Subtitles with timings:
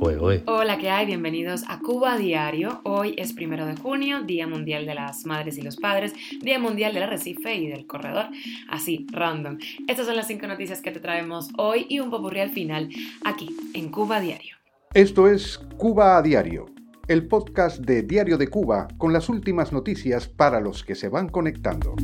[0.00, 1.06] Hola, ¿qué hay?
[1.06, 2.80] Bienvenidos a Cuba Diario.
[2.84, 6.94] Hoy es primero de junio, Día Mundial de las Madres y los Padres, Día Mundial
[6.94, 8.26] del Arrecife y del Corredor.
[8.68, 9.58] Así, random.
[9.88, 12.90] Estas son las cinco noticias que te traemos hoy y un popurrí al final,
[13.24, 14.56] aquí, en Cuba Diario.
[14.94, 16.66] Esto es Cuba a Diario,
[17.08, 21.28] el podcast de Diario de Cuba con las últimas noticias para los que se van
[21.28, 21.96] conectando.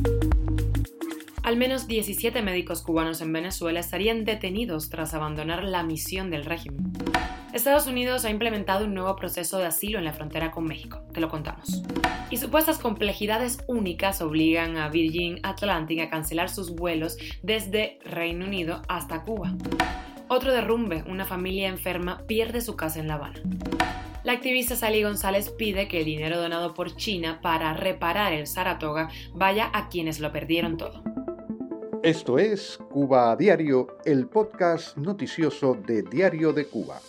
[1.43, 6.91] Al menos 17 médicos cubanos en Venezuela estarían detenidos tras abandonar la misión del régimen.
[7.55, 11.21] Estados Unidos ha implementado un nuevo proceso de asilo en la frontera con México, te
[11.21, 11.83] lo contamos.
[12.29, 18.81] Y supuestas complejidades únicas obligan a Virgin Atlantic a cancelar sus vuelos desde Reino Unido
[18.89, 19.53] hasta Cuba.
[20.27, 23.39] Otro derrumbe, una familia enferma pierde su casa en La Habana.
[24.25, 29.09] La activista Sally González pide que el dinero donado por China para reparar el Saratoga
[29.33, 31.01] vaya a quienes lo perdieron todo.
[32.03, 36.99] Esto es Cuba a Diario, el podcast noticioso de Diario de Cuba.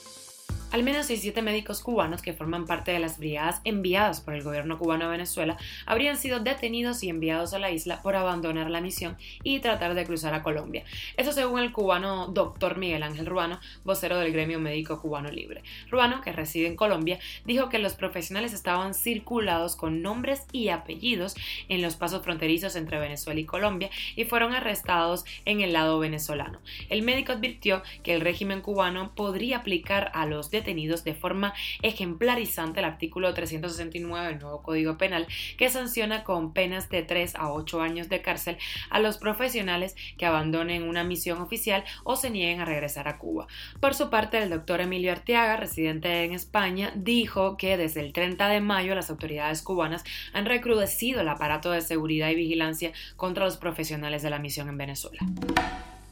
[0.72, 4.78] Al menos 17 médicos cubanos que forman parte de las brigadas enviadas por el gobierno
[4.78, 9.16] cubano a Venezuela habrían sido detenidos y enviados a la isla por abandonar la misión
[9.42, 10.84] y tratar de cruzar a Colombia.
[11.16, 15.62] Eso según el cubano doctor Miguel Ángel Ruano, vocero del gremio médico cubano libre.
[15.88, 21.36] Ruano, que reside en Colombia, dijo que los profesionales estaban circulados con nombres y apellidos
[21.68, 26.60] en los pasos fronterizos entre Venezuela y Colombia y fueron arrestados en el lado venezolano.
[26.90, 32.80] El médico advirtió que el régimen cubano podría aplicar a los detenidos de forma ejemplarizante
[32.80, 37.80] el artículo 369 del nuevo Código Penal, que sanciona con penas de 3 a 8
[37.80, 38.58] años de cárcel
[38.90, 43.46] a los profesionales que abandonen una misión oficial o se nieguen a regresar a Cuba.
[43.80, 48.48] Por su parte, el doctor Emilio Arteaga, residente en España, dijo que desde el 30
[48.48, 53.56] de mayo las autoridades cubanas han recrudecido el aparato de seguridad y vigilancia contra los
[53.56, 55.20] profesionales de la misión en Venezuela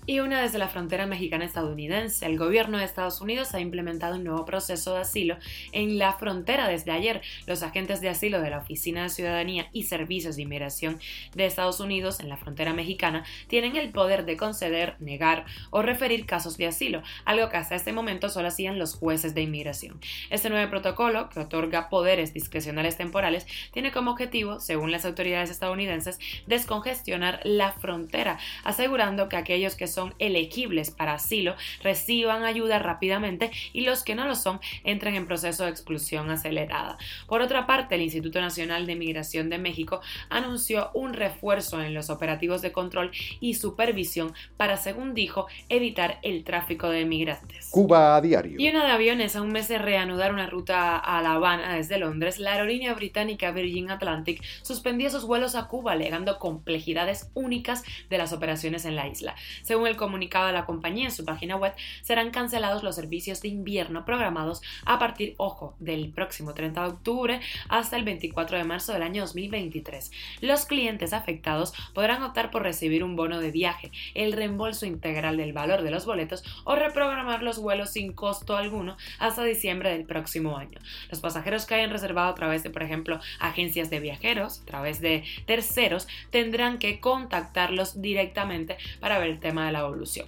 [0.07, 2.27] y una desde la frontera mexicana estadounidense.
[2.27, 5.39] El gobierno de Estados Unidos ha implementado un nuevo proceso de asilo
[5.73, 7.23] en la frontera desde ayer.
[7.47, 11.01] Los agentes de asilo de la Oficina de Ciudadanía y Servicios de Inmigración
[11.35, 16.27] de Estados Unidos en la frontera mexicana tienen el poder de conceder, negar o referir
[16.27, 19.99] casos de asilo, algo que hasta este momento solo hacían los jueces de inmigración.
[20.29, 26.19] Este nuevo protocolo, que otorga poderes discrecionales temporales, tiene como objetivo, según las autoridades estadounidenses,
[26.47, 33.83] descongestionar la frontera, asegurando que aquellos que son elegibles para asilo reciban ayuda rápidamente y
[33.83, 36.99] los que no lo son entren en proceso de exclusión acelerada.
[37.27, 42.11] Por otra parte, el Instituto Nacional de Migración de México anunció un refuerzo en los
[42.11, 43.11] operativos de control
[43.41, 47.69] y supervisión para, según dijo, evitar el tráfico de migrantes.
[47.71, 48.57] Cuba a diario.
[48.59, 51.99] Y una de aviones a un mes de reanudar una ruta a La Habana desde
[51.99, 58.19] Londres, la aerolínea británica Virgin Atlantic suspendió sus vuelos a Cuba alegando complejidades únicas de
[58.19, 59.35] las operaciones en la isla.
[59.63, 63.49] Según el comunicado de la compañía en su página web, serán cancelados los servicios de
[63.49, 68.93] invierno programados a partir, ojo, del próximo 30 de octubre hasta el 24 de marzo
[68.93, 70.11] del año 2023.
[70.41, 75.53] Los clientes afectados podrán optar por recibir un bono de viaje, el reembolso integral del
[75.53, 80.57] valor de los boletos o reprogramar los vuelos sin costo alguno hasta diciembre del próximo
[80.57, 80.79] año.
[81.11, 85.01] Los pasajeros que hayan reservado a través de, por ejemplo, agencias de viajeros, a través
[85.01, 90.27] de terceros, tendrán que contactarlos directamente para ver el tema de la evolución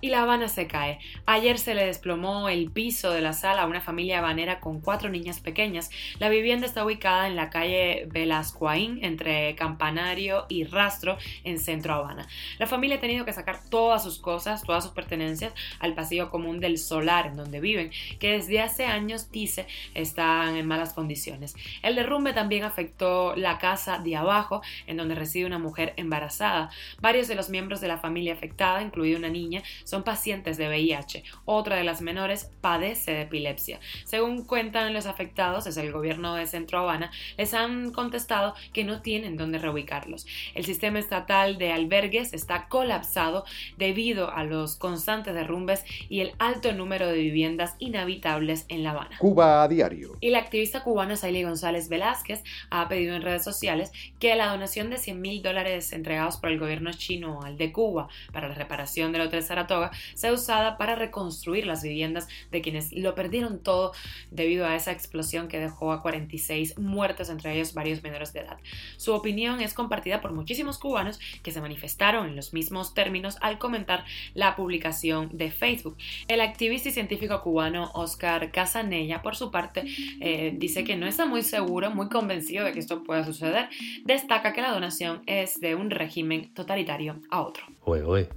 [0.00, 0.98] y La Habana se cae.
[1.24, 5.08] Ayer se le desplomó el piso de la sala a una familia habanera con cuatro
[5.08, 5.90] niñas pequeñas.
[6.18, 12.28] La vivienda está ubicada en la calle Velascoaín, entre Campanario y Rastro, en Centro Habana.
[12.58, 16.60] La familia ha tenido que sacar todas sus cosas, todas sus pertenencias, al pasillo común
[16.60, 21.54] del solar en donde viven, que desde hace años, dice, están en malas condiciones.
[21.82, 26.70] El derrumbe también afectó la casa de abajo, en donde reside una mujer embarazada.
[27.00, 31.22] Varios de los miembros de la familia afectada, incluida una niña, son pacientes de VIH.
[31.44, 33.78] Otra de las menores padece de epilepsia.
[34.04, 39.00] Según cuentan los afectados, desde el gobierno de Centro Habana, les han contestado que no
[39.00, 40.26] tienen dónde reubicarlos.
[40.54, 43.44] El sistema estatal de albergues está colapsado
[43.78, 49.16] debido a los constantes derrumbes y el alto número de viviendas inhabitables en La Habana.
[49.18, 50.16] Cuba a diario.
[50.20, 54.90] Y la activista cubana Saily González Velázquez ha pedido en redes sociales que la donación
[54.90, 59.12] de 100 mil dólares entregados por el gobierno chino al de Cuba para la reparación
[59.12, 59.75] del Hotel Saratoga
[60.14, 63.92] sea usada para reconstruir las viviendas de quienes lo perdieron todo
[64.30, 68.58] debido a esa explosión que dejó a 46 muertos, entre ellos varios menores de edad.
[68.96, 73.58] Su opinión es compartida por muchísimos cubanos que se manifestaron en los mismos términos al
[73.58, 75.96] comentar la publicación de Facebook.
[76.28, 79.84] El activista y científico cubano Oscar Casanella, por su parte,
[80.20, 83.68] eh, dice que no está muy seguro, muy convencido de que esto pueda suceder.
[84.04, 87.64] Destaca que la donación es de un régimen totalitario a otro.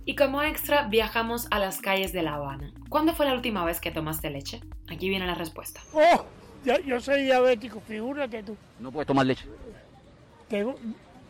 [0.05, 2.73] Y como extra, viajamos vamos a las calles de La Habana.
[2.89, 4.61] ¿Cuándo fue la última vez que tomaste leche?
[4.89, 5.79] Aquí viene la respuesta.
[5.93, 6.25] ¡Oh!
[6.65, 8.57] Yo, soy diabético, figúrate tú.
[8.79, 9.45] ¿No puedes tomar leche?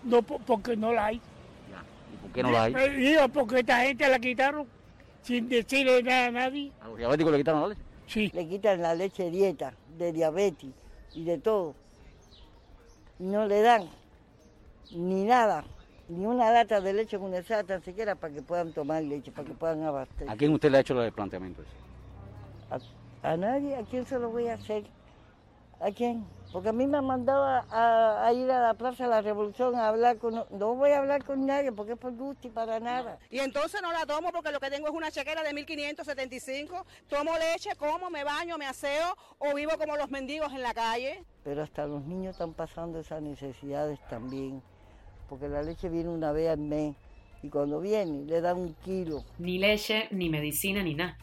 [0.06, 1.18] no, porque no la hay.
[1.18, 2.74] ¿Y por qué no la hay?
[2.96, 4.66] Digo, porque esta gente la quitaron
[5.22, 6.72] sin decirle nada a nadie.
[6.82, 7.82] ¿A los diabéticos le quitaron la leche?
[8.08, 8.32] Sí.
[8.34, 10.72] Le quitan la leche dieta, de diabetes
[11.14, 11.76] y de todo.
[13.20, 13.90] Y no le dan
[14.92, 15.66] ni nada,
[16.10, 19.54] ni una lata de leche condensada tan siquiera para que puedan tomar leche, para que
[19.54, 20.30] puedan abastecer.
[20.30, 21.64] ¿A quién usted le ha hecho el planteamiento?
[22.70, 24.84] A, a nadie, ¿a quién se lo voy a hacer?
[25.80, 26.26] ¿A quién?
[26.52, 29.88] Porque a mí me han mandado a, ir a la Plaza de la Revolución a
[29.88, 30.34] hablar con...
[30.50, 33.20] No voy a hablar con nadie porque es por gusto y para nada.
[33.30, 36.86] Y entonces no la tomo porque lo que tengo es una chequera de 1575.
[37.08, 41.24] Tomo leche, como, me baño, me aseo o vivo como los mendigos en la calle.
[41.44, 44.64] Pero hasta los niños están pasando esas necesidades también.
[45.30, 46.96] Porque la leche viene una vez al mes
[47.44, 49.24] y cuando viene le dan un kilo.
[49.38, 51.18] Ni leche, ni medicina, ni nada.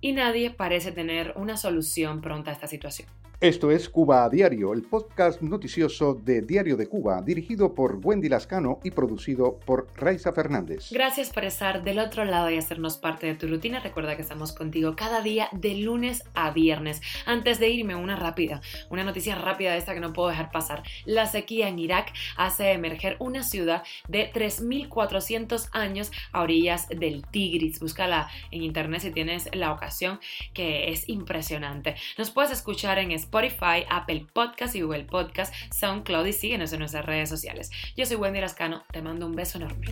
[0.00, 3.08] Y nadie parece tener una solución pronta a esta situación.
[3.42, 8.28] Esto es Cuba a Diario, el podcast noticioso de Diario de Cuba, dirigido por Wendy
[8.28, 10.92] Lascano y producido por Raiza Fernández.
[10.92, 13.80] Gracias por estar del otro lado y hacernos parte de tu rutina.
[13.80, 17.00] Recuerda que estamos contigo cada día de lunes a viernes.
[17.26, 18.60] Antes de irme, una rápida,
[18.90, 20.84] una noticia rápida de esta que no puedo dejar pasar.
[21.04, 27.80] La sequía en Irak hace emerger una ciudad de 3.400 años a orillas del Tigris.
[27.80, 30.20] Búscala en internet si tienes la ocasión,
[30.54, 31.96] que es impresionante.
[32.16, 37.06] Nos puedes escuchar en Spotify, Apple Podcast y Google Podcast, SoundCloud y síguenos en nuestras
[37.06, 37.70] redes sociales.
[37.96, 39.86] Yo soy Wendy Lascano, te mando un beso enorme.